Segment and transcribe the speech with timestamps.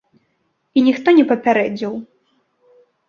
[0.79, 1.93] І ніхто не папярэдзіў.